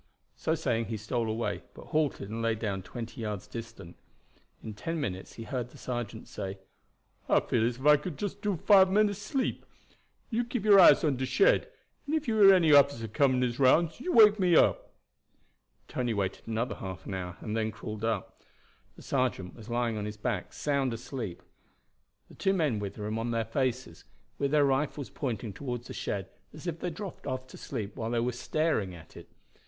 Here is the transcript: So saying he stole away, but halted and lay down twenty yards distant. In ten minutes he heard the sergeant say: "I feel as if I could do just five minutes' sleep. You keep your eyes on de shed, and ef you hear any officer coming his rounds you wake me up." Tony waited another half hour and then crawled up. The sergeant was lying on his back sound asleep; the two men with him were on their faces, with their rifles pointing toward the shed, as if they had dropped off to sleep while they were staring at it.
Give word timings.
So 0.35 0.55
saying 0.55 0.85
he 0.85 0.97
stole 0.97 1.29
away, 1.29 1.61
but 1.75 1.89
halted 1.89 2.27
and 2.31 2.41
lay 2.41 2.55
down 2.55 2.81
twenty 2.81 3.21
yards 3.21 3.45
distant. 3.45 3.95
In 4.63 4.73
ten 4.73 4.99
minutes 4.99 5.33
he 5.33 5.43
heard 5.43 5.69
the 5.69 5.77
sergeant 5.77 6.27
say: 6.27 6.57
"I 7.29 7.39
feel 7.39 7.63
as 7.67 7.77
if 7.77 7.85
I 7.85 7.97
could 7.97 8.17
do 8.17 8.25
just 8.27 8.41
five 8.65 8.89
minutes' 8.89 9.19
sleep. 9.19 9.63
You 10.31 10.43
keep 10.43 10.65
your 10.65 10.79
eyes 10.79 11.03
on 11.03 11.17
de 11.17 11.27
shed, 11.27 11.69
and 12.07 12.15
ef 12.15 12.27
you 12.27 12.39
hear 12.41 12.51
any 12.51 12.73
officer 12.73 13.07
coming 13.07 13.43
his 13.43 13.59
rounds 13.59 13.99
you 14.01 14.11
wake 14.11 14.39
me 14.39 14.55
up." 14.55 14.91
Tony 15.87 16.15
waited 16.15 16.47
another 16.47 16.73
half 16.73 17.07
hour 17.07 17.37
and 17.39 17.55
then 17.55 17.69
crawled 17.71 18.03
up. 18.03 18.41
The 18.95 19.03
sergeant 19.03 19.53
was 19.55 19.69
lying 19.69 19.99
on 19.99 20.05
his 20.05 20.17
back 20.17 20.51
sound 20.51 20.95
asleep; 20.95 21.43
the 22.27 22.33
two 22.33 22.53
men 22.53 22.79
with 22.79 22.95
him 22.95 23.17
were 23.17 23.21
on 23.21 23.29
their 23.29 23.45
faces, 23.45 24.03
with 24.39 24.49
their 24.49 24.65
rifles 24.65 25.11
pointing 25.11 25.53
toward 25.53 25.83
the 25.83 25.93
shed, 25.93 26.27
as 26.55 26.65
if 26.65 26.79
they 26.79 26.87
had 26.87 26.95
dropped 26.95 27.27
off 27.27 27.45
to 27.45 27.55
sleep 27.55 27.95
while 27.95 28.09
they 28.09 28.19
were 28.19 28.31
staring 28.31 28.95
at 28.95 29.15
it. 29.15 29.29